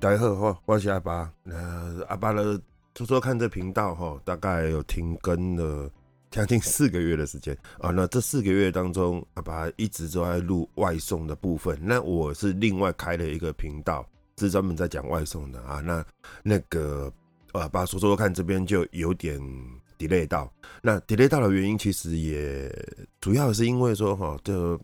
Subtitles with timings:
[0.00, 1.30] 大家好，我是阿爸。
[1.44, 2.58] 呃，阿爸呢
[2.96, 5.90] 说说看这频道哈，大概有停更了
[6.30, 7.90] 将近四个月的时间啊。
[7.90, 11.78] 那这四个月当中，阿爸一直都在录外送的部分。
[11.82, 14.08] 那我是另外开了一个频道，
[14.38, 15.80] 是专门在讲外送的啊。
[15.80, 16.02] 那
[16.42, 17.12] 那个
[17.52, 19.38] 阿爸说说看这边就有点
[19.98, 20.50] delay 到。
[20.80, 22.74] 那 delay 到的原因，其实也
[23.20, 24.80] 主要是因为说哈，这。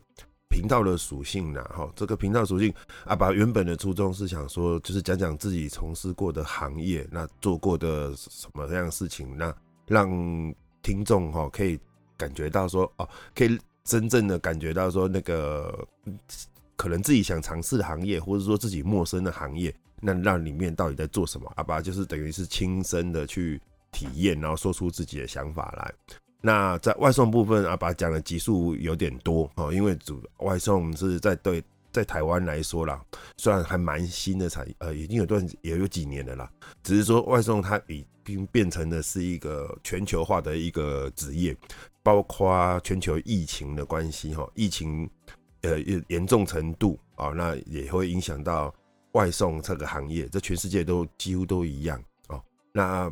[0.49, 1.63] 频道的属性呢？
[1.65, 2.73] 哈，这个频道属性，
[3.05, 9.53] 阿拔原本的初衷是想说，就是讲讲自己从事过的行业，那做过的什么样的事情，那
[9.85, 10.09] 让
[10.81, 11.79] 听众哈可以
[12.15, 15.87] 感觉到说，哦，可以真正的感觉到说，那个
[16.75, 21.51] 可能自己想尝试的行业，或者说自己陌生的行业，那让里面到底在做什么？
[21.55, 23.61] 阿爸就是等于是亲身的去
[23.91, 25.93] 体验，然后说出自己的想法来。
[26.39, 33.03] 那在外送部分啊，把讲的集数有点多哦，因为主外送是在对在台湾来说啦，
[33.37, 36.51] 虽然还蛮新的产，呃，已经有段也有几年了啦，
[36.83, 41.57] 只是说外送它已经变成的是一个全球化的一个职业，
[42.03, 45.09] 包括全球疫情的关系哈，疫情
[45.61, 48.73] 呃严重程度啊，那也会影响到
[49.13, 52.39] 外送这个行业，这全世界都几乎都一样哦，
[52.71, 53.11] 那。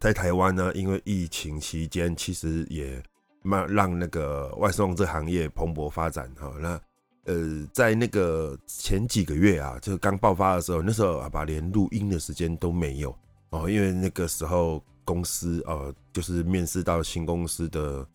[0.00, 3.00] 在台湾呢，因为疫情期间，其实也
[3.42, 6.50] 慢让那个外送这行业蓬勃发展哈。
[6.58, 6.80] 那
[7.24, 13.14] 呃，在那个前几个月啊，就刚爆发的时候，那时候阿拔连录音的时间都没有
[13.50, 18.06] 哦，因为那个时候公司呃，就是面试到新公司的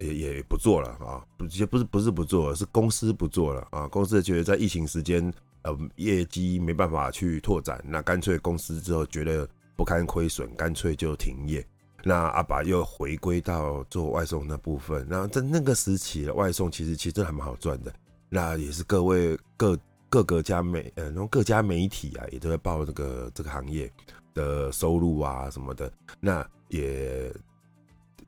[0.00, 3.86] 也也不做了啊，不也不是不是不做，是公司不做了啊。
[3.86, 9.48] 公司觉得在疫情时间呃业绩没办法去拓展，那干脆公司之后觉得。
[9.78, 11.64] 不堪亏损，干脆就停业。
[12.02, 15.06] 那阿爸又回归到做外送那部分。
[15.08, 17.94] 然后在那个时期外送，其实其实还蛮好赚的。
[18.28, 23.88] 那也是各位各各个家媒呃，然后各家媒体啊，也都在报这个这个行业
[24.34, 25.88] 的收入啊什么的。
[26.18, 27.32] 那也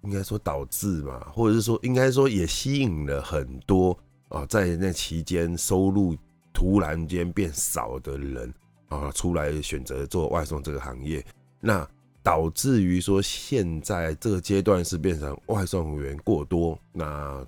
[0.02, 3.98] 应该说导致嘛，或者是说应该说也吸引了很多
[4.28, 6.16] 啊，在那期间收入
[6.52, 8.54] 突然间变少的人
[8.88, 11.24] 啊，出来选择做外送这个行业。
[11.60, 11.86] 那
[12.22, 17.44] 导致于说，现在这个阶段是变成外送员过多，那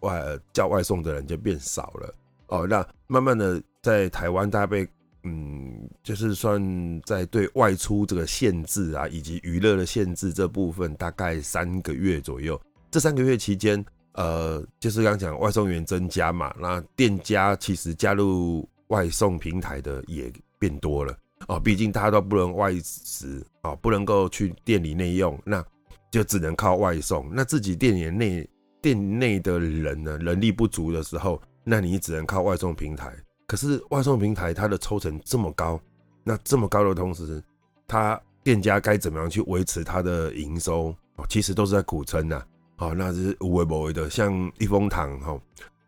[0.00, 0.22] 外
[0.52, 2.14] 叫外送的人就变少了
[2.48, 2.66] 哦。
[2.66, 4.86] 那慢慢的在台湾，大家被
[5.22, 6.60] 嗯，就是算
[7.04, 12.60] 在对外出这个限制啊，以及娱乐的限制这部分，大概三个月左右。
[12.90, 21.16] 这三个月期间，呃，就是刚讲外送员增加嘛，那店家其实加入外送平台的也变多了。
[21.48, 25.64] 哦，毕竟大家都不能外食哦，不能够去店里内用，那
[26.10, 27.28] 就只能靠外送。
[27.32, 28.48] 那自己店里内
[28.80, 33.14] 店内的人呢，人力不足的时候，那你只能靠外送平台。
[33.46, 35.80] 可是外送平台它的抽成这么高，
[36.24, 37.42] 那这么高的同时，
[37.86, 40.94] 他店家该怎么样去维持他的营收？
[41.16, 42.42] 哦，其实都是在苦撑呐。
[42.78, 45.38] 哦，那是无微不微的，像一风堂哈。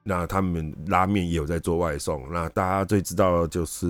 [0.03, 3.87] 那他们拉面也有在做外送，那大家最知道的就是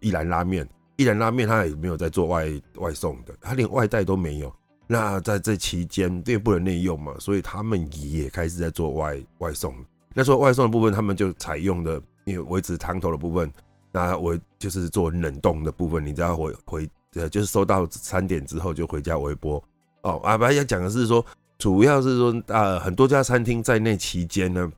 [0.00, 4.50] 一兰拉面，一兰拉面他也没有在做外外送的，他连外带都没有。
[4.86, 9.74] 那在这期间，因为不能内用嘛，所以他们也开始在做外外送。
[10.14, 13.52] 那说外送的部分，他们就采用的，因为维持汤头的部分，
[13.92, 19.62] 那我就是做冷冻的部分，你只要回回呃，就是收到餐点之后就回家微波。
[20.02, 21.24] 哦，阿拔要讲的是说，
[21.58, 24.72] 主要是说呃，很多家餐厅在那期间呢。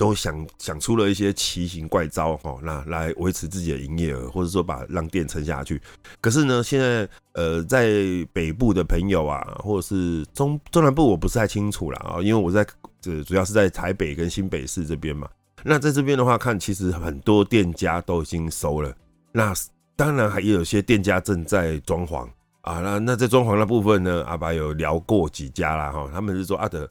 [0.00, 5.78] 都想想出了一些奇形怪招哈，那来维持自己的营业额，或者说把让店撑下去。
[6.22, 7.90] 可是呢，现在呃，在
[8.32, 12.66] 北部的朋友啊，或者是中中南部，我不是太清楚了啊，因为我在
[12.98, 15.28] 这主要是在台北跟新北市这边嘛。
[15.62, 18.90] 那在这边的话，看其实很多店家都已经收了。
[19.32, 19.52] 那
[19.96, 22.26] 当然还有些店家正在装潢
[22.62, 22.80] 啊。
[22.80, 26.88] 那那在装潢的部分呢，阿拔有聊过几家啦哈，他们是说阿德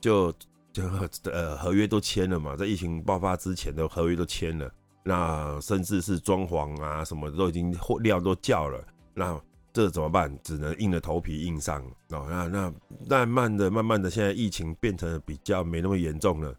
[0.00, 0.32] 就。
[0.74, 0.82] 就
[1.30, 4.68] 呃合约都签了嘛，在疫情爆发之前的合约都签了，
[5.04, 8.84] 那甚至是装潢啊什么都已经货料都叫了，
[9.14, 9.40] 那
[9.72, 10.36] 这怎么办？
[10.42, 11.80] 只能硬着头皮硬上
[12.10, 12.26] 哦。
[12.28, 12.72] 那那
[13.08, 16.52] 慢慢的、慢慢的，现在疫情变成比较没那么严重了。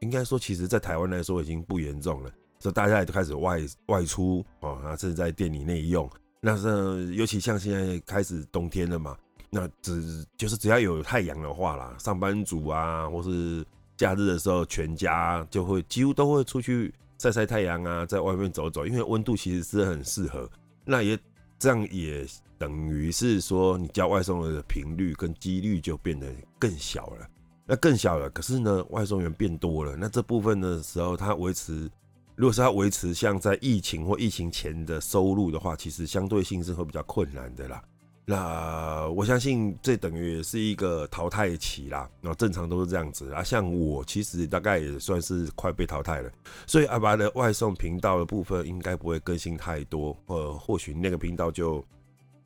[0.00, 2.30] 应该说，其实在台湾来说已经不严重了，
[2.60, 6.08] 所以大家也都开始外外出哦，那甚至在店里内用。
[6.40, 9.16] 那是尤其像现在开始冬天了嘛。
[9.50, 13.64] 那只就是只要有太阳的话啦，上班族啊，或是
[13.96, 20.48] 假日的时候，全家就会几乎都会出去晒晒太阳啊，在外面走走，因为温度其实是很适合。
[20.84, 21.18] 那也
[21.58, 22.26] 这样也
[22.58, 26.26] 等于是说，你叫外送的频率跟几率就变得
[26.58, 27.26] 更小了。
[27.66, 31.90] 那更小了，可是呢，外送员变多了，那这部分的时候，他维持
[32.36, 37.82] 如果是要维持像在疫情或疫情前的收入的话，其实相对性是会比较困难的啦。
[38.28, 42.10] 那我相信这等于是一个淘汰期啦。
[42.20, 43.42] 那正常都是这样子啊。
[43.42, 46.30] 像我其实大概也算是快被淘汰了，
[46.66, 50.14] 所以阿拔的外送频道的部分应该不会更新太多。
[50.26, 51.82] 呃，或许那个频道就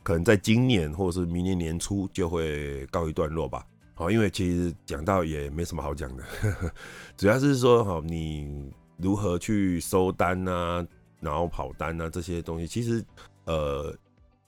[0.02, 3.66] 可能在今年或者是明年年初就会告一段落吧。
[3.94, 6.24] 好，因为其实讲到也没什么好讲的，
[7.16, 8.72] 主要是说哈你。
[9.02, 10.86] 如何去收单啊，
[11.20, 13.02] 然后跑单啊，这些东西，其实
[13.46, 13.96] 呃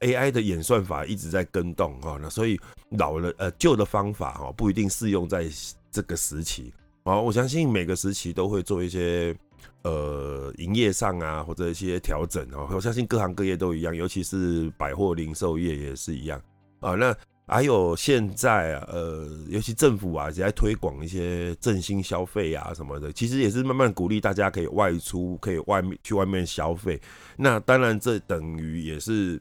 [0.02, 2.60] ，AI 的演算法一直在更动哈，那所以
[2.90, 5.46] 老了呃旧的方法哈不一定适用在
[5.90, 6.72] 这个时期
[7.04, 7.18] 啊。
[7.18, 9.34] 我相信每个时期都会做一些
[9.82, 12.68] 呃营业上啊或者一些调整啊。
[12.70, 16.38] 我相信各行各业都一样，尤其是百货零售业也是一样
[16.80, 16.94] 啊。
[16.94, 26.98] 那还有现在啊，呃，尤其政府啊，也在推广一些振兴消费啊什么的，其实也是慢慢鼓励大家可以外出，可以外面去外面消费。
[27.36, 29.38] 那当然，这等于也是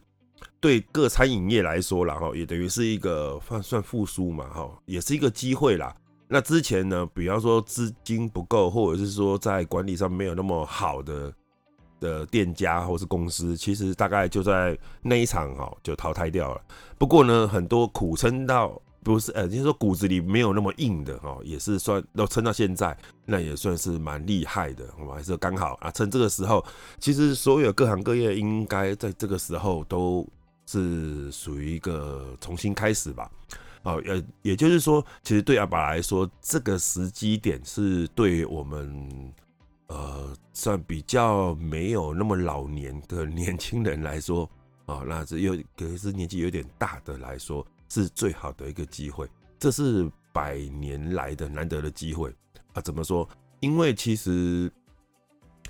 [0.62, 5.94] 对各餐饮业来说啦，哈，也等于是一个算算复苏嘛，哈，也是一个机会啦。
[6.26, 11.30] 那之前呢，比方说资金不够，或者是说在管理上没有那么好的。
[12.02, 16.60] 的店家或是公司，其实大概就在那一场哈就淘汰掉了。
[16.98, 24.84] 不过呢，很多苦撑到不是呃，就是说骨子里没有那么硬的哈，也是算都撑到现在，那也算是蛮厉害的。
[24.98, 26.64] 我们还是刚好啊，趁这个时候，
[26.98, 30.28] 其实所有各行各业应该在这个时候都
[30.66, 33.30] 是属于一个重新开始吧。
[33.82, 39.32] 哦，呃，也就是说，其实对阿爸来说，这个时机点是对我们。
[39.88, 44.48] 呃，算比较没有那么老年的年轻人来说，
[44.86, 49.28] 啊，那这有可是年纪有点大的来说，是最好的一个机会。
[49.58, 52.34] 这是百年来的难得的机会
[52.72, 52.80] 啊！
[52.80, 53.28] 怎么说？
[53.60, 54.72] 因为其实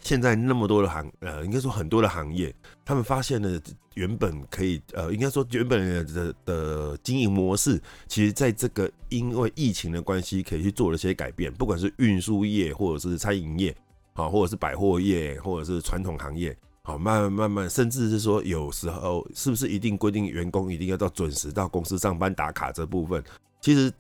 [0.00, 2.54] 现在那么多的行，呃，应该说很多的行业，
[2.84, 3.60] 他们发现了
[3.94, 13.74] 原本可以，呃，应该说原本的的经营模式，其实在这个因为疫情的关系，可以去做了些改变，不管是运输业或者是餐饮业。
[14.14, 23.24] 好，或者是百货业，或者是传统行业，好，慢慢慢慢，甚至是说，有时候是不是一定规定员工一定要到准时到公司上班打卡这部分，
[23.62, 23.90] 其实，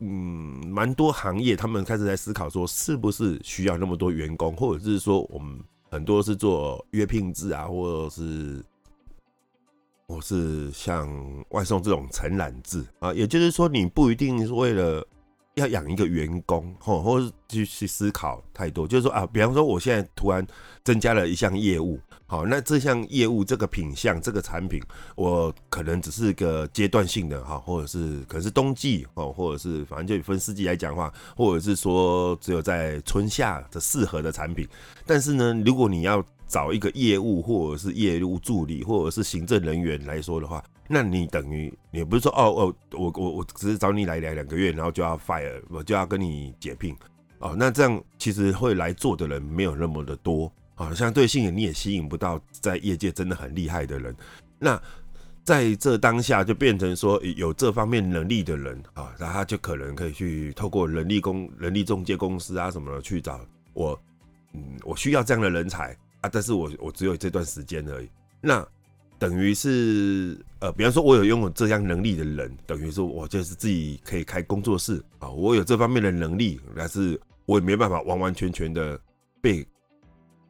[0.00, 8.60] 嗯，蛮多行业他们开始在思考说，是不是需要那么多员工，或者是说，我们很多是做约聘制啊，或者是，
[10.10, 11.08] 或是像
[11.50, 15.06] 外送这种承揽制啊，也就是说，你不一定是为了。
[15.54, 20.46] 要养一个员工，或或是去去思考太多，就是说啊，比方说我现在突然
[20.84, 24.80] 增加了一项业务，好，那这项业务这个品项这个产品，
[25.16, 34.66] 我可能只是个阶段性的哈，或者是可能是冬季哦，或者是反正就分四季来讲话，或者是说只有在春夏的适合的产品，
[35.04, 40.62] 但是呢，如果你要找一个业务或者是业务助理或者是行政人员来说的话。
[40.88, 46.96] 那你等于你不是说哦哦，我我我只是找你来两两个月，然后就要 fire，我就要跟你解聘
[47.38, 47.54] 哦。
[47.56, 54.12] 那这样其实会来做的人没有那么的多啊，相对性你也吸引不到在业界真的很厉害的人。
[54.58, 54.82] 那
[55.44, 63.40] 在这当下就变成说有这方面能力的人啊，那他就可能可以去透过人力公人力中介公司啊什么的去找
[63.72, 63.98] 我，
[64.52, 68.08] 嗯，我需要这样的人才啊，但是我我只有这段时间而已。
[68.40, 68.66] 那
[69.18, 78.98] 等于是，呃，比方说，我有拥有这样能力的人，等于说，我就是自己可以开工作室啊，我有这方面的能力，但是我也没办法完完全全的
[79.42, 79.66] 被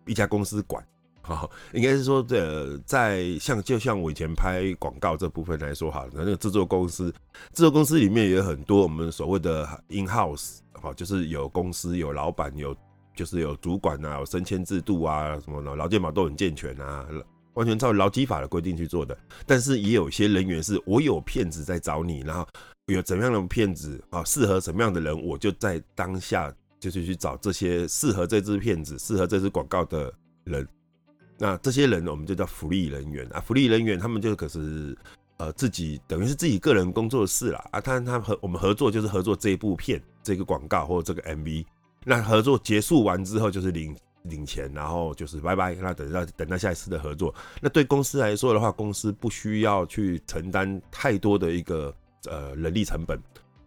[0.07, 0.85] 一家公司管，
[1.21, 7.11] 哈，应该是说，这在像就像我以前拍广告这部分来说，哈，那个制作公司，
[7.53, 12.73] 制作公司里面也有很多我们所谓的 in house，哈，就是有公司有老板有，
[13.15, 17.07] 就是有主管啊，有升迁制度啊，什么的，劳健保都很健全啊。
[17.55, 22.47] 完全照劳基法的规定去做的，但是也有一些人员是我有骗子在找你，然后
[22.87, 30.15] 有怎么样的骗子啊，适合什么样的人，我就在当下就是去找这些适合这支片子、适合这支广告的
[30.45, 30.67] 人。
[31.37, 34.97] 那这些人我们就叫福利人员啊，福利人员他们就可是
[35.39, 41.67] 呃自己等于是自己个人工作室啦啊，他他和我们合作就是合作这一部片、这个广告或者这个 MV，
[42.05, 43.97] 那合作结束完之后就是领。
[44.25, 45.75] 领钱，然后就是拜拜。
[45.77, 51.93] 那等到等到下一次的合作，那对公司来说的话，公司不需要去承担太多的一个
[52.27, 53.19] 呃人力成本。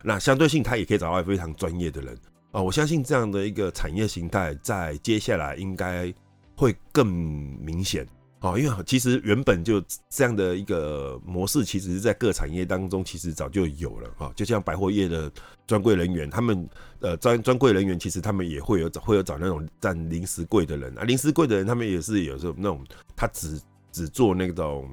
[0.04, 2.16] 那相对性，他也可以找到非常专业的人
[2.52, 2.62] 啊。
[2.62, 6.14] 我相信这样的一个产业形态，在接下来应该
[6.56, 8.08] 会更明显
[8.44, 14.30] 哦，因为其实原本就这样的一个模式，其实是在各产业当中其实早就有了哈。
[14.36, 15.32] 就像百货业的
[15.66, 16.68] 专柜人员，他们
[17.00, 22.86] 呃专专柜人员其实他们也会有会有找那种站零食柜的人啊，零食柜的人他们也是有时候那种
[23.16, 23.58] 他只
[23.94, 24.90] 只做那种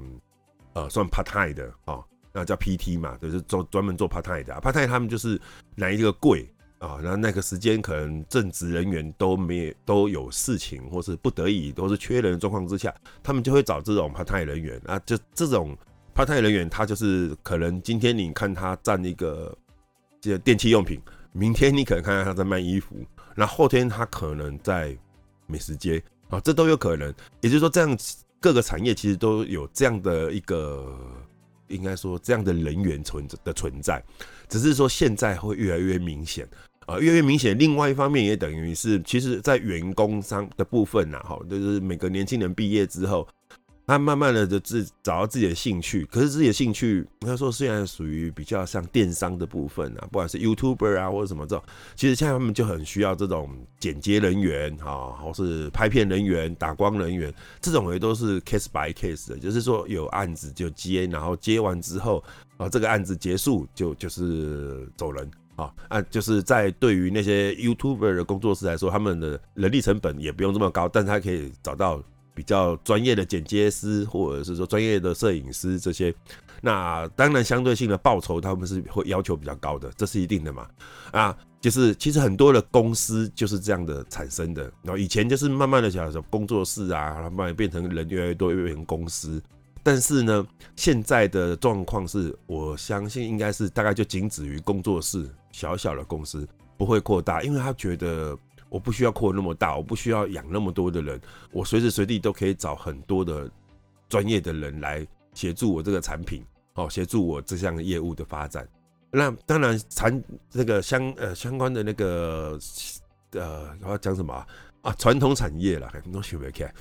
[0.74, 5.40] 呃算 part time 的哦，那叫 PT 嘛，就是做专门做 part time 的 part time 他们就是
[5.74, 6.48] 拿一个柜。
[6.80, 14.98] 啊，那那个时间可能正职人员都没都有事情，或是不得已，都是缺人的状况之下，他们就会找这种 part time 人员啊。
[15.00, 15.76] 就这种
[16.14, 19.54] part time 人员，他就是可能今天你看他占一个
[20.22, 20.98] 这电器用品，
[21.32, 22.96] 明天你可能看到他在卖衣服，
[23.34, 24.96] 那后天他可能在
[25.46, 27.12] 美食街啊，这都有可能。
[27.42, 27.98] 也就是说，这样
[28.40, 30.98] 各个产业其实都有这样的一个，
[31.68, 34.02] 应该说这样的人员存的存在，
[34.48, 36.48] 只是说现在会越来越明显。
[36.90, 37.56] 啊，越来越明显。
[37.56, 43.28] 另外一方面，也等于是，其实，在员工商的部分呐，哈，就是每个年轻人毕业之后，
[43.86, 46.04] 他慢慢的就自找到自己的兴趣。
[46.06, 62.20] 可是自己的兴趣，他说虽然属于比较像电商的部分啊，不管是 YouTuber 啊或者什么这种，其实现在他们就很需要这种剪接人员啊，或是拍片人员、打光人员，这种也都是 case by case 的，就是说有案子就接，然后接完之后，
[62.56, 65.30] 啊，这个案子结束就就是走人。
[65.56, 72.02] 啊，就是在对于那些 YouTuber 的工作室来说，他们的人力成本也不用这么高，但是他可以找到
[72.34, 76.14] 比较专业的剪接师，或者是说专业的摄影师这些。
[76.62, 80.66] 那当然，相对性的报酬他们是会要求比较高的，这是一定的嘛。
[81.10, 84.62] 啊，就是其实很多的公司就是这样的产生的。
[84.82, 89.42] 然后以前就是慢慢的讲说工作室啊，慢慢变成人越来越多，越变成公司。
[89.82, 98.36] 但是呢，现在的状况是，我相信应该是大概就仅止于工作室，小小的公司不会扩大，因为他觉得
[98.68, 101.20] 我不需要扩那么大，我不需要养那么多的人，
[101.52, 103.50] 我随时随地都可以找很多的
[104.08, 108.68] 专业的人来协助我这个产品，哦，协助我这项业务的发展。
[109.10, 112.58] 那当然，产这个相呃相关的那个
[113.32, 114.46] 呃，我要讲什么啊？
[114.82, 116.72] 啊，传统产业了，很多学没看。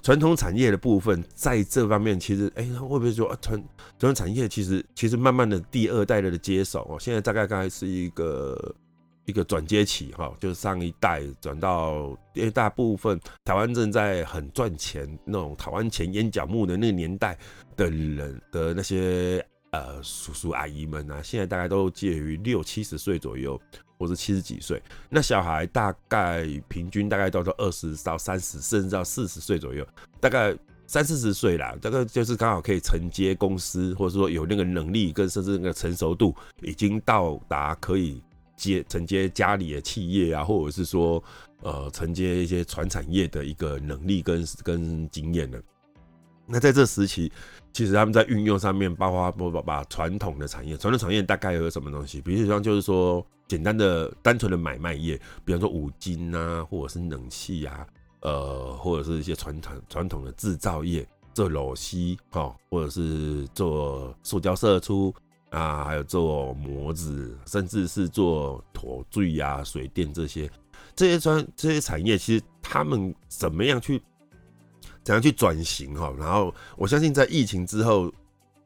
[0.00, 3.60] 传统产业的部分，在这方面其实，哎、欸，会不会说啊，传
[3.98, 8.74] 传统产业其实其实慢慢的第二代的接手哦，现在大概刚才是一个
[9.24, 17.36] 一个转接期哈，就是上一代转到，因为大部分台湾正在很赚钱那种台湾钱淹脚目的那个年代
[17.76, 23.60] 的人的那些呃叔叔阿姨们啊，现在大概都介于六七十岁左右。
[23.98, 29.84] 或者七十几岁，那小孩大概平均大概都是二十到三十，甚至到四十岁左右，
[30.20, 38.22] 大概三四十岁啦，这个就是刚好可以承接公司，或者说有那个能力跟甚至那个成熟度，已经到达可以
[38.56, 41.20] 接承接家里的企业啊，或者是说
[41.62, 45.60] 呃承接一些传产业的一个能力跟跟经验了。
[46.46, 47.32] 那在这时期，
[47.72, 53.26] 其实他们在运用上面，包括把把传统的产业，传统产业大概有什么东西，比如说就是说。
[53.48, 57.86] 简单的、单纯的买卖业，比方说五金啊，或者是冷气啊，
[58.20, 61.96] 呃，或者是一些传统传统的制造业，做螺丝
[62.30, 65.14] 哈，或者是做塑胶射出
[65.48, 70.50] 啊，还有做模子，甚至是做妥锥啊、水电这些
[70.94, 74.02] 这些专这些产业，其实他们怎么样去
[75.02, 76.14] 怎样去转型哈？
[76.18, 78.12] 然后我相信在疫情之后，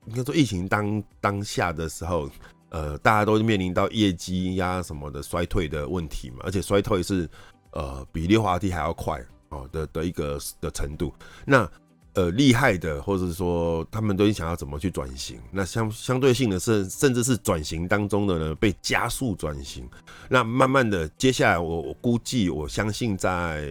[0.06, 2.28] 应该说疫情当当下的时候。
[2.72, 7.28] 呃，大家都面临到业绩呀什么的衰退的问题嘛，而且衰退是
[7.72, 11.12] 呃比溜滑梯还要快哦的的一个的程度。
[11.44, 11.70] 那
[12.14, 15.38] 呃厉害的，或者说他们都想要怎么去转型？
[15.50, 19.86] 那相相对性的是，甚至是转型当中的呢被加速转型。
[20.30, 23.68] 那慢慢的，接下来我我估计，我相信在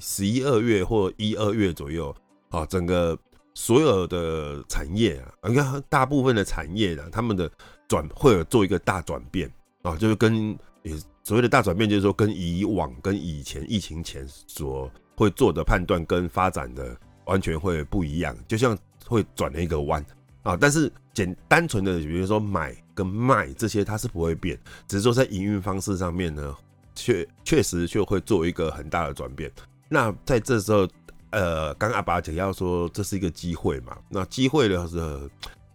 [0.00, 2.12] 十一二月或一二月左右，
[2.48, 3.16] 啊，整个
[3.54, 7.48] 所有的产业啊，你看大部分的产业啊，他们的。
[7.88, 9.50] 转会有做一个大转变
[9.82, 18.76] 啊，就是跟也所谓的大转变，就是说跟以往、跟以前疫情前所会做的判断跟发展的完全会不一样，就像
[19.06, 20.04] 会转了一个弯
[20.42, 20.56] 啊。
[20.56, 26.54] 但是简单纯的，比如说买跟卖这些，它是不会变，只是说在营运方式上面呢，
[26.94, 29.50] 确确实就会做一个很大的转变。
[29.88, 30.88] 那在这时候，
[31.30, 35.20] 呃，刚刚阿爸讲要说这是一个机会嘛，那机会的时候。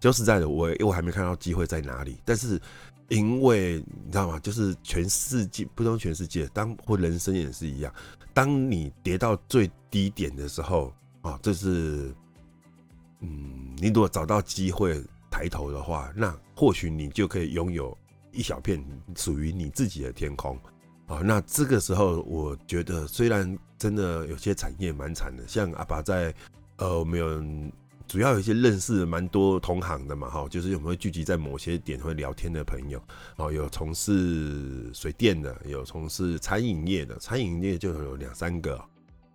[0.01, 2.17] 说实在的，我我还没看到机会在哪里。
[2.25, 2.59] 但是，
[3.09, 4.39] 因为你知道吗？
[4.39, 7.93] 就是全世界，不说全世界，当或人生也是一样。
[8.33, 10.91] 当你跌到最低点的时候
[11.21, 12.11] 啊，这是，
[13.19, 17.95] 嗯，你如果找到机会抬头的话，那或许你就可以拥有
[18.31, 18.83] 一小片
[19.15, 20.57] 属于你自己的天空
[21.05, 21.21] 啊。
[21.23, 26.33] 那这个时候，我觉得虽然真的有些产业蛮惨的，像阿爸在。
[26.77, 27.43] 呃，我们有
[28.11, 33.01] 主要有一些认识蛮多同行的嘛，哈，就是有没有聚集在某些点会聊天的朋友，
[33.37, 38.77] 哦，有从事水电的，有从事餐饮业的，餐饮业就有两三个，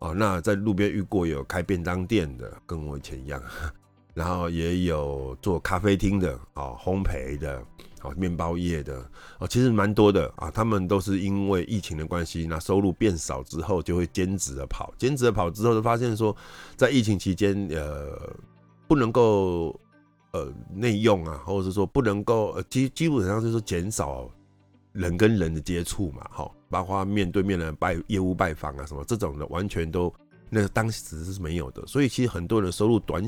[0.01, 3.43] 哦，那在路边遇过有开便当店的，跟我以前一样，
[4.13, 7.65] 然后也有做咖啡厅的，哦，烘焙的。
[8.03, 9.03] 哦，面包业的
[9.39, 10.51] 哦，其实蛮多的啊。
[10.51, 14.93] 他们都是因为疫情的关系，那收入变少之后，就会兼职的跑。
[14.99, 16.37] 兼职的跑之后，就发现说，
[16.77, 18.31] 在疫情期间，呃，
[18.87, 19.79] 不能够
[20.33, 24.29] 呃内用啊，或者是说不能够呃基基本上就是说减少
[24.93, 30.13] 人跟人的接触嘛，哈，包括面对面的拜业务拜访啊什么这种的，完全都
[30.51, 31.87] 那个当时是没有的。
[31.87, 33.23] 所以其实很多人收入短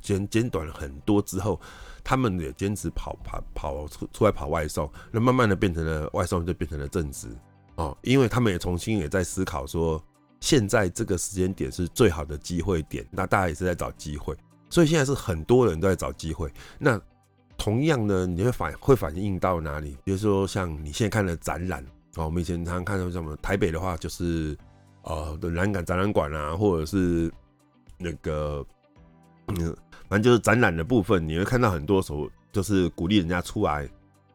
[0.00, 1.60] 减减短了很多之后。
[2.04, 7.28] 他们也坚持跑跑跑出出来跑外送，那慢慢的变成了外送，就变成了正职
[7.74, 7.94] 哦。
[8.00, 10.02] 因为他们也重新也在思考说，
[10.40, 14.34] 现在这个时间点是最好的机会点，那大家也是在找机会，
[14.70, 16.52] 所以现在是很多人都在找机会。
[16.78, 17.00] 那
[17.56, 19.96] 同样呢，你会反会反映到哪里？
[20.04, 21.84] 比如说像你现在看的展览
[22.16, 24.56] 哦，我们以前常常看到什么台北的话，就是
[25.02, 27.32] 呃的南港展览馆啊，或者是
[27.98, 28.64] 那个
[29.48, 29.76] 嗯。
[30.08, 33.86] 反正就是展览的部分，你会看到很多时候就是鼓励人家出来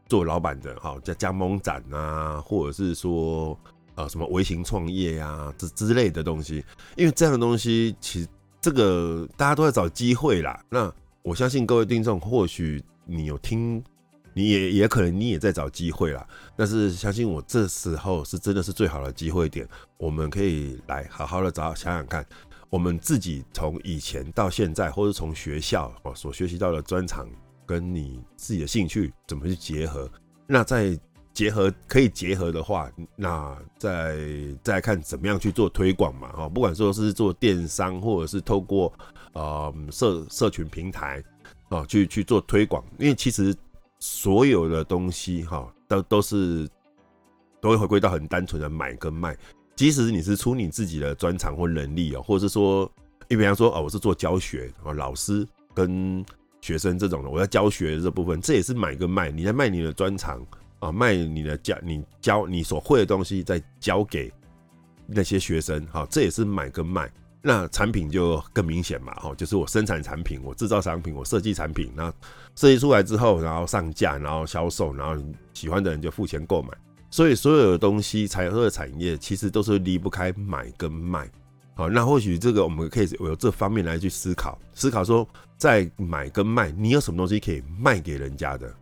[0.07, 3.57] 做老板的，哈，加加盟展啊，或者是说
[3.95, 6.63] 呃什么微型创业啊之之类的东西。
[6.95, 8.27] 因为这样的东西，其实
[8.63, 10.57] 这个大家都在找机会啦。
[10.69, 10.89] 那
[11.21, 13.83] 我相信各位听众，或许你有听，
[14.33, 16.25] 你也也可能你也在找机会啦。
[16.55, 19.67] 但是相信我，这时候是真的是最好的机会点，
[19.97, 22.25] 我们可以来好好的找想想看。
[22.69, 27.29] 我们自己从以前到现在，或者从学校哦所学习到的专长，
[27.65, 30.09] 跟你自己的兴趣怎么去结合？
[30.47, 30.97] 那在
[31.33, 34.17] 结合可以结合的话，那再
[34.61, 36.31] 再看怎么样去做推广嘛？
[36.31, 38.93] 哈，不管说是做电商，或者是透过
[39.33, 41.23] 呃社社群平台
[41.69, 43.55] 啊去去做推广，因为其实
[43.99, 46.69] 所有的东西哈都都是
[47.59, 49.35] 都会回归到很单纯的买跟卖。
[49.75, 52.89] 即使你是出你自己的专长或能力哦，或者是说，
[53.27, 56.23] 你比方说哦，我是做教学哦，老师跟
[56.61, 59.31] 学生这种的，我在教学这部分，这也是买跟卖。
[59.31, 60.45] 你在卖你的专长
[60.83, 64.31] 啊，卖你的教，你教你所会的东西，再教给
[65.07, 67.09] 那些学生，好，这也是买跟卖。
[67.45, 72.09] 那产品就更明显嘛，哈，就是我生产产品，我制造产品，我设计产品，那
[72.55, 75.21] 设计出来之后，然后上架，然后销售，然后
[75.53, 76.69] 喜欢的人就付钱购买。
[77.11, 81.29] 所以所有的东西，财和产业其实都是离不开买跟卖。
[81.75, 88.73] 好，那或许这个我们可以有这方面来去思考，思考说在买跟卖，你有什么东西可以卖给人家的？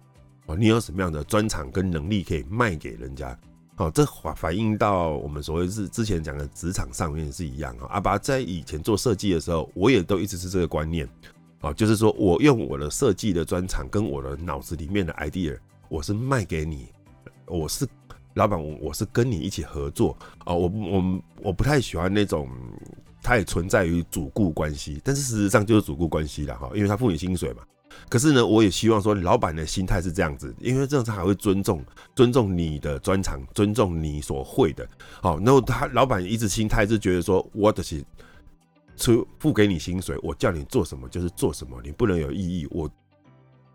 [0.55, 3.37] 你有什么样的专长跟能力可以卖给人家？
[3.75, 7.87] 好，这反反映到我们所谓是之前讲的职场上面是一样哈。
[7.89, 11.07] 阿爸在以前做设计的时候，我也都一直是这个观念
[11.59, 15.57] 啊，就是说我用我的设计的专长跟我的脑子里面的 idea，
[15.89, 16.87] 我是卖给你，
[17.45, 17.87] 我是。
[18.35, 22.47] 老板，我我是跟你一起合作啊，我我我不太喜欢那种，
[23.21, 27.63] 它也存在于主顾关系，但是事实上就是主顾关系了哈，因为他付你薪水嘛。
[28.09, 31.83] 可是呢，我也希望说，老板的心态是这样子，因为这样他还会尊重
[32.15, 34.87] 尊重你的专长，尊重你所会的。
[35.21, 38.03] 好，然后他老板一直心态是觉得说，我的是
[38.97, 42.67] 出付给你薪水，我叫你做什么就是做什么，你不能有异议。
[42.71, 42.89] 我。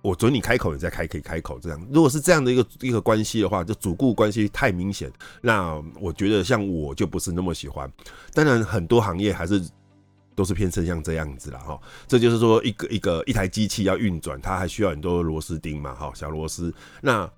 [0.02, 1.86] 我准你开口，你再开可以开口，这样。
[1.90, 7.90] 如果是这样的一个一个关系的话，就主顾关系太明显，那我觉得像我就不是那么喜欢。
[8.32, 9.60] 当然，很多行业还是
[10.36, 11.76] 都是偏向像这样子了哈。
[12.06, 16.72] 这就是说，一个一个一台机器要运转，它还需要很多螺丝钉嘛，哈，小螺丝。
[17.02, 17.28] 那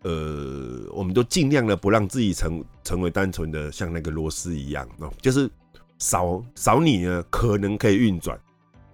[0.00, 5.50] 呃，我们都尽量的不让自己成成为单纯的像那个螺丝一样哦，就是
[5.98, 8.40] 少少你呢，可能可以运转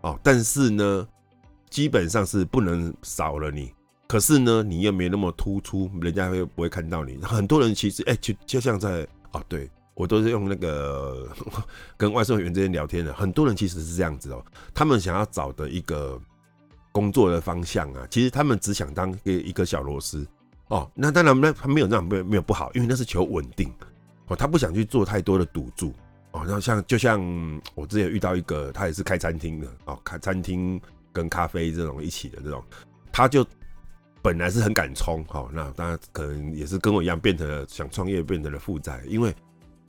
[0.00, 1.06] 哦，但是呢。
[1.68, 3.72] 基本上是不能少了你，
[4.06, 7.16] 可是呢，你又没那么突出，人家会不会看到你？
[7.22, 11.28] 很多人其实，哎、就就像在哦，对我都是用那个
[11.96, 14.40] 跟外送员这边聊天的，很多人其实是这样子哦，
[14.72, 16.16] 他们想要找的一个
[16.92, 20.24] 工作的方向啊，其实他们只想当一一个小螺丝
[20.68, 20.88] 哦。
[20.94, 23.68] 那当然，那他没有那样没没有不好，因为那是求稳定
[24.28, 25.92] 哦，他不想去做太多的赌注
[26.30, 26.44] 哦。
[26.44, 27.20] 然后像就像
[27.74, 30.80] 我之前遇到一个，他也是开餐厅的哦，开餐厅。
[31.16, 32.62] 跟咖啡这种一起的这种，
[33.10, 33.42] 他就
[34.20, 39.34] 本来是很敢冲，好，那当然可能也是跟我一样变成了想创业，变成了负债，因为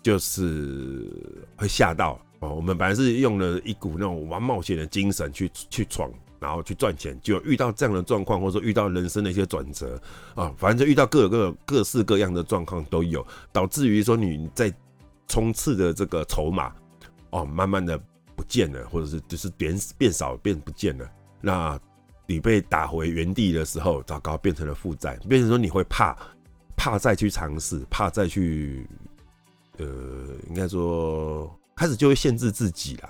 [0.01, 1.11] 就是
[1.55, 2.53] 会吓到哦。
[2.53, 10.01] 我们本来是用了一股那种玩冒险的精神去去闯，然后去赚钱，就遇到这样的状况，或者说遇到人生的一些转折
[10.35, 14.73] 啊，反正就遇到各个各各式各样的状况都有，导致于说你在
[15.27, 16.73] 冲刺的这个筹码
[17.31, 17.99] 哦，慢慢的
[18.35, 21.09] 不见了，或者是就是变变少变不见了，
[21.41, 21.79] 那
[22.25, 26.15] 你被打回原地的时候，糟糕，变成了负债，变成说你会怕
[26.75, 28.87] 怕再去尝试，怕再去
[29.77, 29.85] 呃，
[30.49, 33.09] 应该说开始就会限制自己了。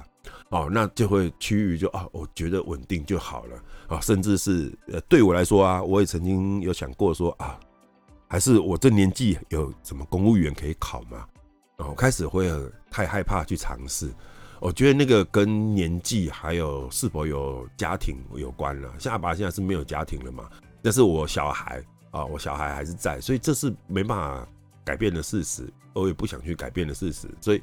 [0.49, 7.59] 哦，那就会趋于就啊，我觉得稳定就好了啊，甚至是呃，对我来说啊，我也曾经有想过说啊，
[8.29, 11.27] 还是我这年纪有什么公务员可以考吗？
[11.77, 12.49] 然后开始会
[12.89, 14.09] 太害怕去尝试。
[14.59, 18.91] 我觉得那个跟年纪还有是否有家庭有关了。
[18.97, 20.49] 像阿爸现在是没有家庭了嘛，
[20.81, 24.47] 但是我小孩啊，我小孩还是在，所以这是没办法
[24.87, 27.61] 改变的事实，我也不想去改变的事实，所以。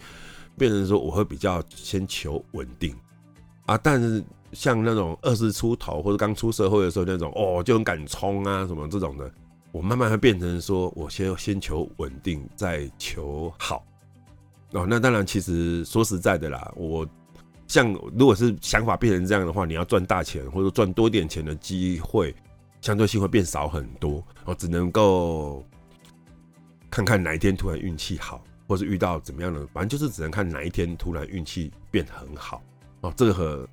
[0.56, 2.94] 变成说我会比较先求稳定
[3.66, 9.28] 啊，但是像那种二十出头或者刚出社会的时候那种哦就很敢冲啊什么这种的，
[9.72, 13.84] 我慢慢会变成说我先先求稳定再求好
[14.70, 14.86] 哦。
[14.88, 17.04] 那当然，其实说实在的啦，我
[17.66, 22.32] 像如果是想法变成这样的话，你要赚大钱或者赚多点钱的机会，
[22.80, 24.54] 相对性会变少很多哦。
[24.54, 25.66] 只能够
[26.94, 28.42] 看看哪一天突然运气好。
[28.66, 32.62] 或是遇到怎么样的，反正就是只能看哪一天突然运气变很好
[33.02, 33.12] 哦。
[33.14, 33.68] 这个和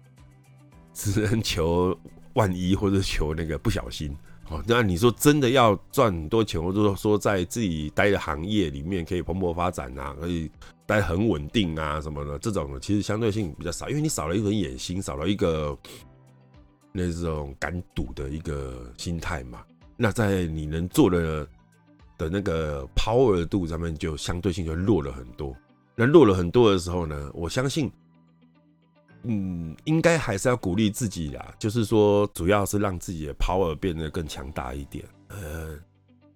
[0.94, 1.98] 只能求
[2.34, 4.14] 万一，或者求那个不小心
[4.50, 4.62] 哦。
[4.68, 10.52] 那你说真的要赚很多钱，或者说在自己待的行业里面可以蓬勃发展啊，可以
[10.86, 15.76] 待很稳定啊什么的，这种其实相对性比较少，因为你少了一份野心，少了一个
[16.92, 19.64] 那种敢赌的一个心态嘛。
[19.96, 21.48] 那在你能做的。
[22.22, 25.56] 的那个 power 度上面就相对性就弱了很多。
[25.96, 27.92] 那弱了很多的时候呢，我相信，
[29.24, 35.04] 嗯，应该还是要鼓励自己啦，就是说，主要是让自己的 power 变得更强大一点。
[35.30, 35.76] 呃，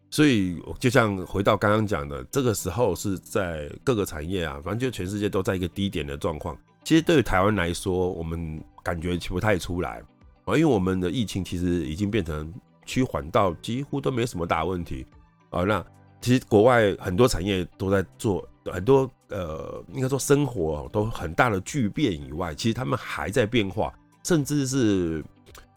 [0.10, 6.58] 所以就像回到刚刚讲的，这个时候是在各个产业啊，反正就全世界都在一个低点的状况。
[6.84, 10.04] 其实对于台湾来说，我们感觉不太出来
[10.46, 12.54] 啊，因为我们的疫情其实已经变成
[12.86, 15.06] 趋缓到几乎都没什么大问题。
[15.50, 15.86] 啊，那
[16.22, 25.24] 其实国外很多产业都在做很多呃，应该说生活都很大的巨变以外，其实他们还在变化，甚至是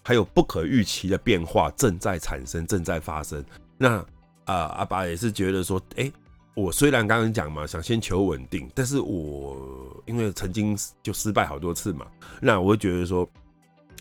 [0.02, 3.44] 还有不可预期的变化正在产生、正在发生。
[3.76, 4.04] 那
[4.44, 6.10] 啊、阿爸也是觉得说，哎、
[6.54, 12.06] 我虽然刚刚讲嘛，想先求稳定，但是我因为曾经就失败好多次嘛，
[12.40, 13.28] 那我会觉得说，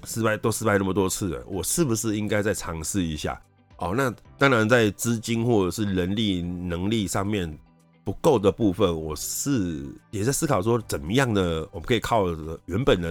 [0.06, 3.38] 失败都失败那么多次了，我是不是应该再尝试一下？
[3.78, 7.58] 哦，那当然，在资金或者是人力能力上面
[8.04, 12.26] 不够的部分，我是也在思考说，怎么样的我们可以靠
[12.66, 13.10] 原本的，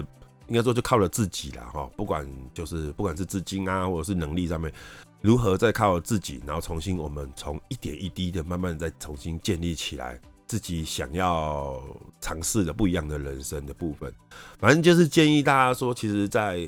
[0.48, 1.88] 应该说就靠了自己了哈。
[1.96, 4.72] 不管就是不管是资金啊，或者是能力上面，
[5.20, 11.80] 如何再靠自己，然后重新我们从一点一滴的慢慢再重新建立起来自己想要
[12.20, 14.12] 尝试的不一样的人生的部分。
[14.58, 16.58] 反正就是建议大家说，其实，在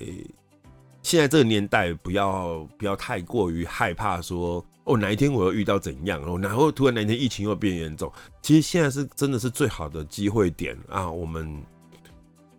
[1.03, 8.13] 现在这个年代，不要不要太过于害怕说哦，哪一天我又遇到怎样哦，然后突然哪一天疫情又变严重。
[8.43, 11.63] 其实现在是真的是最好的机会点啊，我们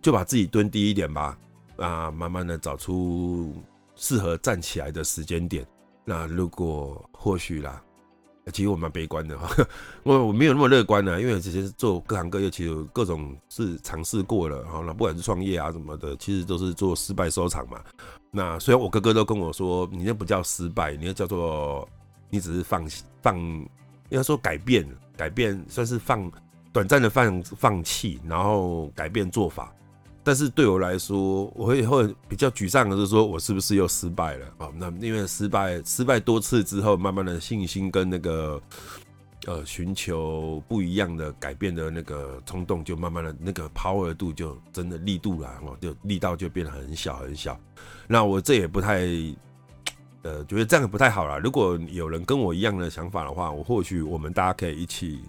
[0.01, 1.37] 就把自己蹲低一点吧，
[1.77, 3.53] 啊，慢慢的找出
[3.95, 5.65] 适合站起来的时间点。
[6.05, 7.81] 那如果或许啦。
[8.51, 9.47] 其实我蛮悲观的哈，
[10.03, 17.79] 我 我没有那么乐观呢，因为这些做各行各业，其实各种是尝试过了，好，那不管是创业啊什么的，其实都是做失败收场嘛。
[18.31, 21.87] 那虽然我哥哥都跟我说，你那不叫失败，你那叫做
[22.29, 22.87] 你只是放
[23.21, 23.67] 放，应
[24.11, 26.31] 该说改变，改变算是放
[26.73, 29.71] 短暂的放放弃，然后改变做法。
[30.21, 34.69] 但是对我来说，我会会比较沮丧的是说，我是不是又失败了啊？
[34.75, 38.61] 那因为失败失败多次之后，慢慢的信心跟那个
[39.47, 47.57] 呃寻求不一样的改变的那个冲动，就慢慢的那个 power 度就真的力度啦，哦，就力道就变得很小很小。
[48.05, 49.07] 那我这也不太
[50.23, 51.37] 呃觉得这样不太好啦。
[51.37, 55.21] 如果有人跟我一样的想法的话，我或许我们大家可以一起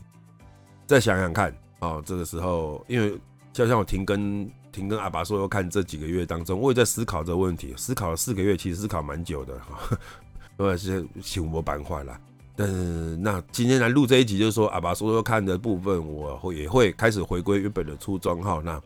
[0.85, 2.03] 再想想看啊。
[2.05, 3.17] 这个时候，因为
[3.53, 4.51] 就像我停更。
[4.73, 9.99] 停跟阿爸说要看这几个月当中，我也在思考这个问题，思考了四个月，其实思考蛮久的哈，
[10.59, 12.21] 因为是新闻板块啦。
[12.57, 18.61] 但是那今天来录这一集，就是说阿爸说说看的部分，我会也会开始回归原本的初衷哈。
[18.63, 18.79] 那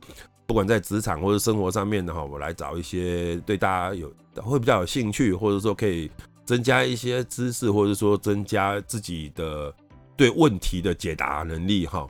[0.46, 6.10] 不管在职场或者生活上面的话，我来找一些对大家有会比较有兴趣，或者说可以
[6.44, 9.74] 增加一些知识，或者说增加自己的
[10.16, 12.06] 对问题的解答能力哈。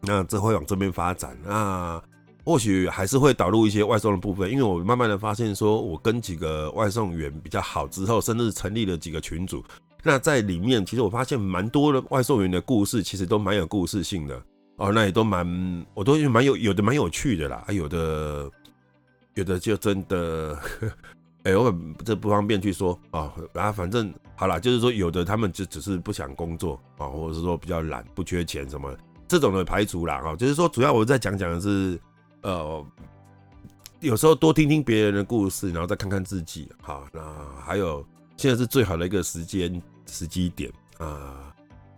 [0.00, 2.00] 那这会往这边发展那。
[2.48, 9.62] 或许还是会导入一些外送的部分，因为我慢慢的发现，说我跟几个外送员比较好之后，甚至成立了几个群组。
[10.02, 14.42] 那在里面，其实我发现蛮多的外送员的故事，其实都蛮有故事性的。
[14.76, 18.50] 哦，那也都蛮，我都蛮有有的蛮有趣的啦，有的
[19.34, 20.58] 有的就真的，
[21.42, 21.70] 哎、我
[22.02, 23.30] 这不方便去说啊。
[23.52, 28.90] 然、后反正好啦，就是说有的他们就只是不想工作啊、或者是说比较懒，不缺钱什么
[29.28, 30.36] 这种的排除啦啊、哦。
[30.36, 32.00] 就是说主要我在讲讲的是，
[32.48, 32.86] 呃，
[34.00, 37.20] 有时候多听听别人的故事，然后再看看自己哈、那
[37.60, 38.02] 还有
[38.38, 41.54] 现在是最好的一个时间时机点啊。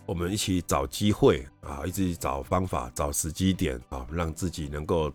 [0.06, 5.12] 我们一起找机会啊，一直找方法，找时机点啊，让自己能够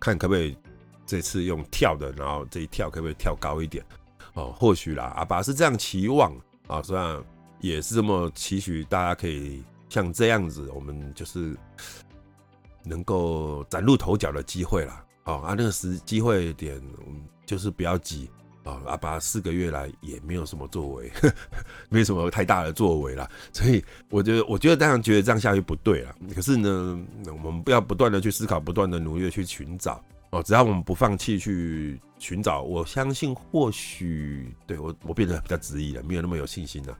[0.00, 0.56] 看可不可以
[1.04, 3.84] 这次用跳的，然后这一跳可不可以跳高一点
[4.32, 4.50] 哦？
[4.58, 6.34] 或许啦，阿爸是这样期望
[6.66, 7.22] 啊，虽然
[7.60, 11.54] 也是这么期许，大家可以像这样子，我们就是
[12.88, 15.04] 能够崭露头角的机会啦。
[15.24, 16.82] 哦啊，那个时机会点
[17.44, 18.30] 就是不要急
[18.64, 18.80] 啊。
[18.86, 21.34] 阿拔四个月来也没有什么作为，呵 呵
[21.90, 23.30] 没什么太大的作为啦。
[23.52, 26.14] 所以我觉得，我觉得当然觉得这样下去不对了。
[26.34, 30.42] 可是呢，我们不要不断的去思考，不断的努力去寻找哦。
[30.42, 36.98] 只要我们不放弃去寻找，我相信或许对我我变得比较执意了，没有那么有信心了。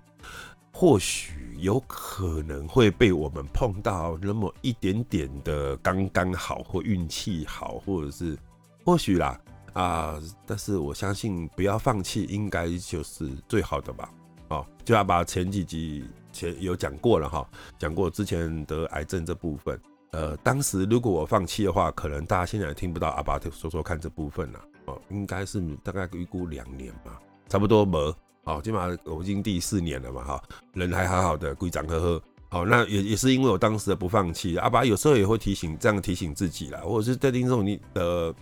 [0.81, 8.39] 或许有可能会被我们碰到那么一点点的刚刚好，或运气好，或者是
[8.85, 9.37] 或许啦。
[9.73, 10.23] 啊！
[10.47, 14.09] 但是我相信不要放弃，应该就是最好的吧。
[14.51, 17.45] 哦，就要把前几集前有讲过了哈，
[17.77, 19.81] 讲过之前得癌症这部分。
[20.13, 24.61] 呃，当时如果我放弃的话，可能大家现在也听不到阿拔说说看这部分了。
[24.85, 28.15] 哦，应该是大概预估两年吧，差不多没。
[28.49, 32.23] 哦，起码我已经第四年了嘛，哈，人还好好的，规长呵呵。
[32.49, 34.57] 好，那也也是因为我当时的不放弃。
[34.59, 38.35] 阿爸有时候也会提醒，这样提醒自己啦，或者是在听众你的。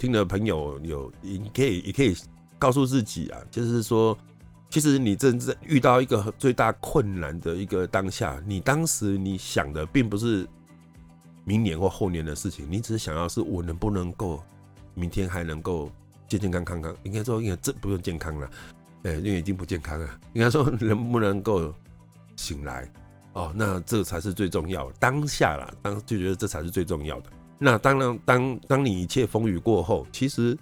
[0.00, 2.16] 听的朋友有，你可以也可以
[2.58, 4.16] 告诉自己啊，就是说，
[4.70, 10.48] 其实你正在遇到一个最大困难的一个当下，你当时你想的并不是
[11.44, 14.42] 明年或后年的事情，你只是想要是我能不能够
[14.94, 15.90] 明天还能够
[16.26, 18.50] 健健康康康，应该说应该这不用健康了，
[19.02, 21.74] 哎，因为已经不健康了，应该说能不能够
[22.36, 22.86] 醒来
[23.32, 27.30] 哦，那这才是最重要的当下啦，当就觉得这才是最重要的。
[27.58, 30.56] 那当然，当当你一切风雨过后，其实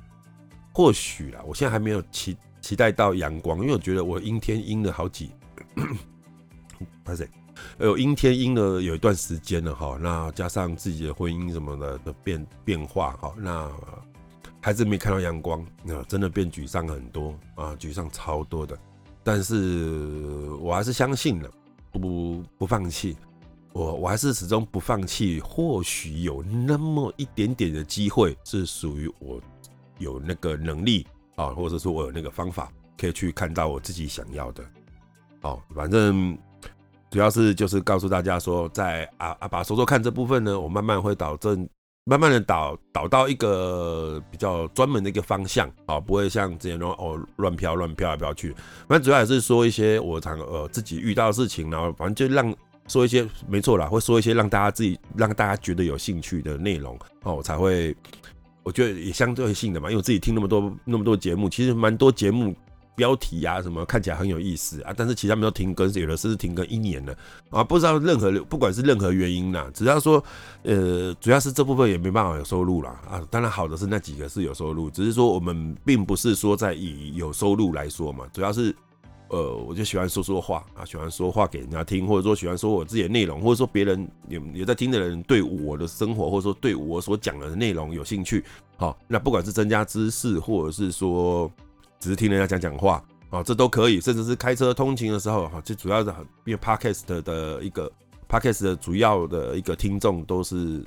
[0.72, 5.31] 或许啦，我现在还没有期期待到阳光，因为我觉得我阴天阴了好几，
[7.05, 7.29] 不是，
[7.79, 9.98] 有阴天阴了有一段时间了哈。
[10.01, 13.70] 那加上自己的婚姻什么的的变变化哈，那
[14.60, 18.78] 还是没看到阳光，那真的变沮丧很多啊，沮丧超多的。
[19.22, 21.50] 但是我还是相信了，
[21.92, 23.16] 不不放弃。
[23.74, 29.40] 我我还是始终不放弃，或许有那么一点点的机会是属于我
[29.98, 34.64] 有那个能力啊，或者说我有那个方法可以去看到我自己想要的。
[35.42, 36.36] 哦，反正
[37.10, 41.68] 主要是就是告诉大家说，在阿阿拔说说看这部分呢，我慢慢会导正，
[42.08, 48.54] 慢慢的导导到一个比较专门的一个方向啊，不会像之前那种哦乱飘乱飘来飘去。
[48.88, 52.54] 反正主要还是说一些我常呃自己遇到的事情，然后反正就让。
[52.90, 57.94] 说一些没错啦，会说一些让大家自己让大家觉得有兴趣的内容哦，才会
[58.62, 62.56] 我觉得也相对性的嘛，因为我自己听那么多那么多节目，其实蛮多节目
[62.98, 67.16] 标题啊什么看起来很有意思啊，但是其他没有停更，有的甚至停更一年了
[67.50, 70.22] 啊，不知道任何不管是任何原因啦，只要说
[70.64, 78.74] 呃，主要是这部分也没办法有收入啦啊，当然好的是那几个是有收入，只是说我们并不是说在以有收入来说嘛，主要是。
[79.30, 88.42] 呃，我就喜欢说说话啊，喜欢说话给人家听，或者说喜欢说我自己的内容，或者说别人有有在听的人对我的生活，或者说对我所讲的内容有兴趣，
[88.78, 91.52] 好，那不管是增加知识，或者是说
[91.98, 97.90] 只是听人家讲讲话，啊，这都可以，甚至是开车通勤的时候，哈，最主要的，因为 Podcast 的一个
[98.28, 100.84] Podcast 的主要的一个听众都是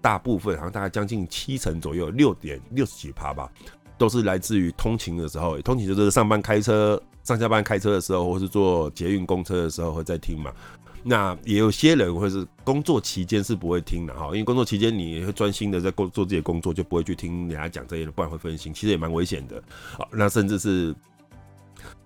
[0.00, 3.50] 大部分，好像大概将近七成左右，六点六十几趴吧，
[3.96, 7.00] 都是来自于通勤的时候，通勤就是上班开车。
[7.24, 10.52] 上下班开车的时候，或是坐捷运公车的时候会在听嘛。
[11.04, 19.62] 那也有些人会是工作期间是不会听的哈，因为工作期间你会专心的在工做自己的工作，就不会去听人家讲这些，不然会分心，其实也蛮危险的。
[19.98, 20.94] 好，那甚至是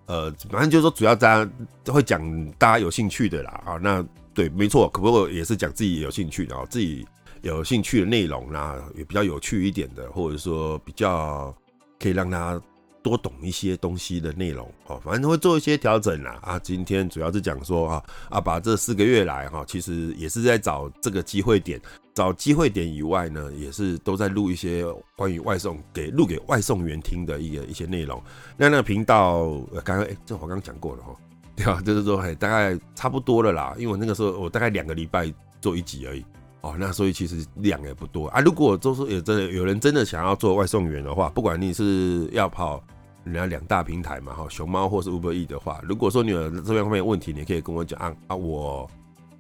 [0.06, 3.62] 呃，反正就是说，主要大家会讲大家有兴趣的啦。
[3.66, 7.06] 啊，那对，没错，可不过也是讲自己有兴趣的，自己
[7.42, 11.54] 有兴趣的内容啦，也比较有趣一点的，或者说比较
[11.98, 12.60] 可以让他。
[13.06, 16.58] 多懂一些东西的内容哦，反正会做一些调整啦啊。
[16.58, 21.80] 今天主要是讲说啊，阿拔这四个月来哈，其实也是在找这个机会点，
[22.14, 28.20] 找机会点以外呢，也是都在录一些关于外送给录给外送员听的一个一些内容。
[28.56, 29.52] 那那个频道
[29.84, 31.14] 刚刚哎，这我刚刚讲过了哈，
[31.54, 31.80] 对吧？
[31.86, 36.24] 就是说哎，大概差不多了啦，因为我那个时候我大概两个礼拜做一集而已
[36.62, 38.40] 哦，那所以其实量也不多啊。
[38.40, 42.82] 如果都是有真的有人真的想要做外送员的话，不管你是要跑
[43.26, 48.88] 人家两大平台嘛，哈，熊猫或是 Uber E 的话，如果说你有这边方面问题，你可以跟我讲啊啊，我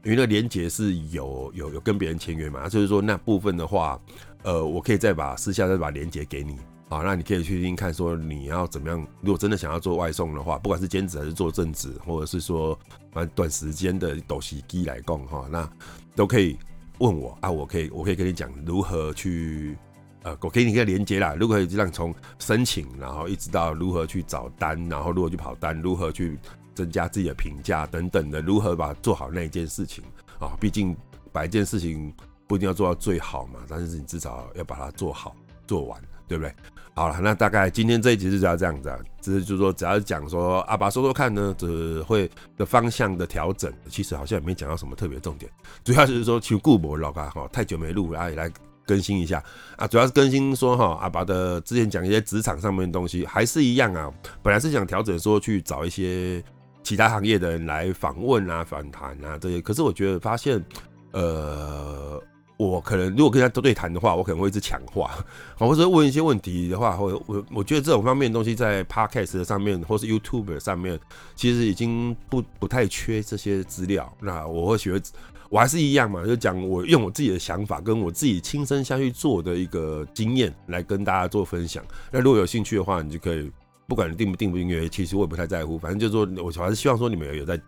[0.02, 3.98] 因为那个连接是有有有跟别人签约嘛，就是说那部分的话，
[4.42, 6.56] 呃，我可以再把私下再把连接给你。
[6.88, 9.04] 好，那你可以去听看，说你要怎么样？
[9.20, 12.78] 如果真的想要做外送的话，不管是兼职还是做正职，或者是说
[13.12, 15.68] 短短时间的抖西机来供哈，那
[16.14, 16.56] 都可以
[16.98, 19.76] 问我啊，我可以我可以跟你讲如何去
[20.26, 26.36] 呃，我给你一个连接啦，如何让从申请，然后一直到如何去找单，然后如何去跑单，如何去
[26.74, 30.02] 增加自己的评价等等的，如何把做好那一件事情
[30.40, 30.96] 啊，毕竟
[31.30, 32.12] 把一件事情
[32.48, 36.02] 不一定要做到最好嘛，但是你至少要把它做好做完。
[36.28, 36.52] 对不对？
[36.92, 45.48] 好了，那大概今天这一集就要这样子啊，只是就是说，只要讲说阿拔说说看呢，只会的方向的调整，其实好像也没讲到什么特别重点，
[45.84, 48.50] 主要就是说求顾博老嘎哈，太久没录，然后也来
[48.86, 49.42] 更新一下
[49.76, 54.10] 啊，主要是更新说哈，阿爸的之前讲一些职场上面的东西还是一样啊，
[54.42, 56.42] 本来是想调整说去找一些
[56.82, 60.64] 其他行业的人来访问啊、访谈啊这些，可是我觉得发现，
[61.12, 62.22] 呃。
[62.58, 65.10] 我可能如果跟他对谈的话，我可能会一直抢话，
[65.58, 70.98] 或者问一些问题的话，或我我觉得这种方面的东西在 Podcast 上面或是 YouTube 上面，
[71.34, 74.10] 其实已经不不太缺这些资料。
[74.22, 74.98] 那我会学，
[75.48, 81.84] 我还是一样嘛，就讲我用我自己的想法跟我自己亲身下去做的一个经验来跟大家做分享。
[82.10, 83.50] 那如果有兴趣的话，你就可以，
[83.86, 87.60] 不管你订不订不订阅，其实我也不太在乎，反正就是说我还是希望说你们有在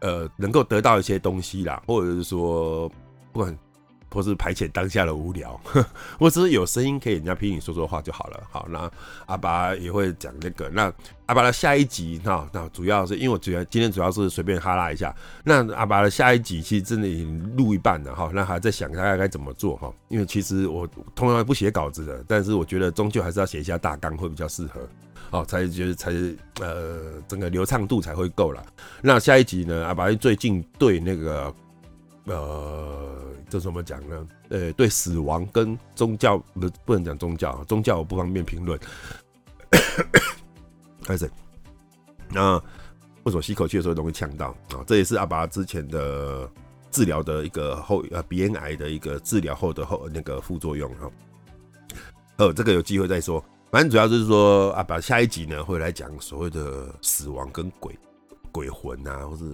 [0.00, 2.88] 呃能够得到一些东西啦，或者是说
[3.32, 3.58] 不管。
[4.10, 5.60] 或是排遣当下的无聊，
[6.18, 8.42] 我只是有声音可以人家听你说说话就好了。
[8.50, 8.90] 好，那
[9.26, 10.68] 阿巴也会讲那个。
[10.70, 10.92] 那
[11.26, 15.14] 阿巴的下一集哈，那主要是因为我主要今天主要是随便哈拉一下。
[15.44, 19.92] 那阿巴的下一集其实真的已经录一半了哈，那还在想大概该怎么做哈。
[20.08, 24.80] 因为其实我通常不写稿子的，但是我觉得终究还是要写一下大纲会比较适合，
[25.32, 26.10] 哦，才觉得才
[26.60, 28.64] 呃整个流畅度才会够了。
[29.02, 31.54] 那下一集呢，阿拔最近对那个
[32.24, 33.27] 呃。
[33.48, 34.28] 这怎么讲呢？
[34.50, 38.78] 呃，对死亡跟宗教不不能讲宗教，宗教我不方便评论。
[41.04, 41.30] 开始，
[42.30, 42.56] 那
[43.24, 44.84] 为什么吸口气的时候容易呛到啊？
[44.86, 46.50] 这也是阿爸之前的
[46.90, 51.10] 治疗的一个后呃鼻咽癌的一个治疗后的后那个副作用哈。
[52.36, 53.42] 呃，这个有机会再说。
[53.70, 57.94] 反正主要就是说阿爸下一集呢会来讲所谓的死亡跟鬼。
[58.52, 59.44] 鬼魂啊，或是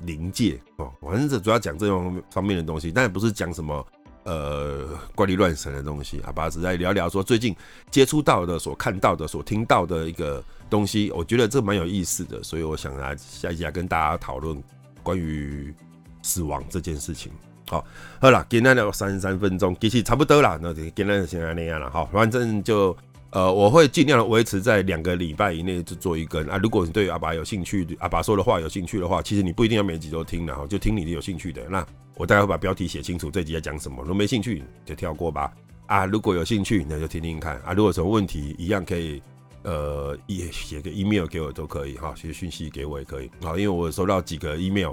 [0.00, 3.86] 灵界哦，反正这主要讲这种方面的东西，但也不是讲什么
[4.24, 6.20] 呃怪力乱神的东西。
[6.24, 7.54] 阿拔只在聊聊说最近
[7.90, 14.62] 接触到的、所看到的、所听到的一个东西，我觉得这蛮有意思的，所以我想来下一集来跟大家讨论
[15.02, 15.74] 关于
[16.22, 17.32] 死亡这件事情。
[17.68, 17.84] 好，
[18.20, 21.90] 好了，今天的三十三分钟，其实差不多了，那就今天就先那样了。
[21.90, 22.96] 好，反正就。
[23.32, 26.58] 呃，我会尽量维持在两个礼拜以内就做一根啊。
[26.62, 31.66] 如果你对阿爸有兴趣，阿爸说的话有兴趣的话，其实你不一定要每集都听，然后就听你的有兴趣的。
[31.70, 31.84] 那
[32.16, 34.02] 我大概会把标题写清楚，这集在讲什么。
[34.02, 35.50] 如果没兴趣就跳过吧。
[35.86, 37.72] 啊，如果有兴趣，那就听听看啊。
[37.72, 39.22] 如果有什么问题，一样可以
[39.62, 44.92] 呃也写个 email 给我都可以哈，写讯息给我也可以啊，因为我收到几个 email。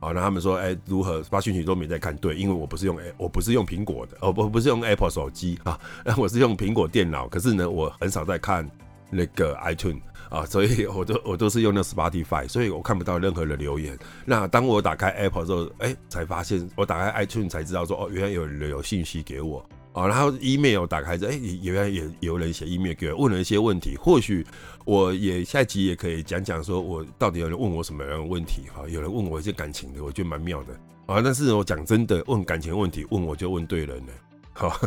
[0.00, 2.16] 啊，那他们说，哎、如何发讯息都没在看？
[2.18, 7.26] 对，因为我不是用，我不是用苹果的，哦，不，不是用 Apple 手机啊，那 我是用苹果电脑。
[7.28, 8.68] 可是呢，我很少在看
[9.10, 13.98] 那个 iTunes 啊，所以 我都我都是用那 Spotify，所以我看不到任何的留言。
[14.24, 19.64] 那当我打开 Apple 之后，哎、才发现我打开 iTunes 才知道说，哦，原来有人有信息给我。
[19.98, 23.96] 啊，然后 email 打开之后，哎，原来也有人写 email 给我，问了一些问题。
[23.96, 24.46] 或许
[24.84, 28.62] 我也下一集也可以讲讲，说我到底有人问我什么样的问题？
[28.72, 30.72] 哈，有人问我一些感情的，我觉得蛮妙的。
[31.06, 34.12] 啊，但是我讲真的，问感情问题，问我就问对人了。
[34.52, 34.80] 好，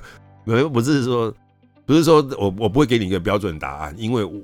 [0.45, 1.33] 没不是说，
[1.85, 4.41] 不是说我我不会给你一个标准答案，因为我，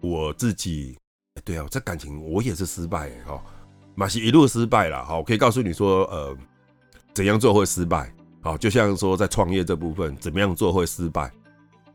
[0.00, 0.98] 我自己，
[1.44, 3.40] 对啊，这感情我也是失败，哈，
[3.94, 5.04] 马西一路失败了。
[5.04, 6.36] 好，我可以告诉你说，呃，
[7.14, 8.12] 怎样做会失败。
[8.42, 11.30] 好，就像说在创业这部分，怎么样做会失败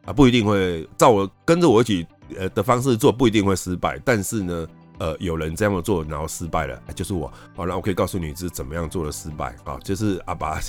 [0.05, 0.13] 啊？
[0.13, 2.05] 不一定会照我跟着我一起
[2.37, 3.99] 呃的方式做，不一定会失败。
[4.05, 4.67] 但是呢，
[4.99, 7.31] 呃，有人这样做，然后失败了，就是我。
[7.55, 9.79] 好，那我可以告诉你是怎么样做的失败啊？
[9.83, 10.59] 就是阿拔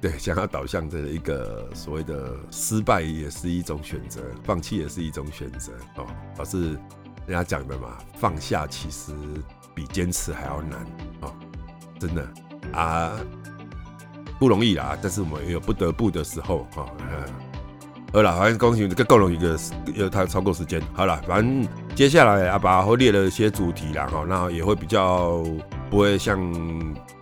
[0.00, 6.06] 对想要导向的一个所谓的失败也是一种选择，放弃也是一种选择哦。
[6.38, 6.72] 而是
[7.26, 9.12] 人家讲的嘛，放下其实
[9.74, 10.86] 比坚持还要难
[11.20, 11.34] 哦，
[11.98, 12.26] 真的
[12.72, 13.18] 啊。
[14.44, 16.84] 不容易啦，但是我们也有不得不的时候哈。
[18.12, 19.58] 好了，反正恭喜这个够了一个，
[19.94, 20.82] 有他超过时间。
[20.92, 25.42] 好了，反正接下来阿爸会列了一些主题啦哈，那也会比较
[25.88, 26.38] 不会像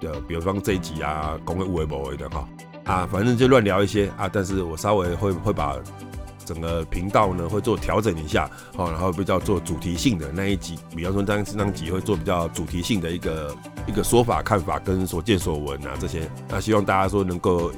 [0.00, 2.48] 呃，比方这一集啊，讲的有的没的哈。
[2.86, 5.76] 啊，反正就乱聊一些啊，但是我稍微会会把
[6.44, 17.72] 整个频道呢会做调整一下，哦，然后比较做主题性的那一集，比方说这这张集会做比较主题性的一个一个说法、看法跟所见所闻啊这些，那希望大家说能够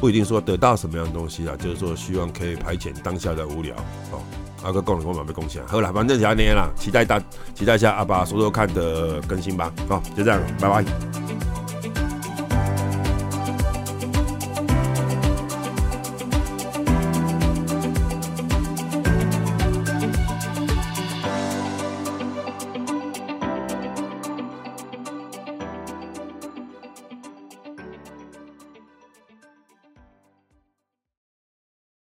[0.00, 3.74] 不一定说得到什么样的东西啊，就是说希望可以排遣当下的无聊
[4.12, 4.20] 哦。
[4.62, 7.18] 阿哥，共同我马被贡献，好了，反正就这样啦，期待大
[7.54, 11.59] 期待一下阿爸说说看的更新吧，好，就这样，拜拜。